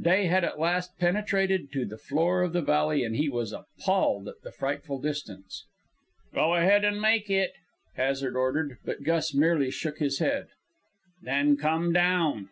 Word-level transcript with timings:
Day 0.00 0.26
had 0.26 0.44
at 0.44 0.60
last 0.60 0.96
penetrated 1.00 1.72
to 1.72 1.84
the 1.84 1.98
floor 1.98 2.42
of 2.42 2.52
the 2.52 2.62
valley, 2.62 3.02
and 3.02 3.16
he 3.16 3.28
was 3.28 3.52
appalled 3.52 4.28
at 4.28 4.40
the 4.42 4.52
frightful 4.52 5.00
distance. 5.00 5.64
"Go 6.32 6.54
ahead 6.54 6.84
and 6.84 7.00
make 7.02 7.28
it!" 7.28 7.54
Hazard 7.96 8.36
ordered; 8.36 8.78
but 8.84 9.02
Gus 9.02 9.34
merely 9.34 9.72
shook 9.72 9.98
his 9.98 10.20
head. 10.20 10.46
"Then 11.20 11.56
come 11.56 11.92
down!" 11.92 12.50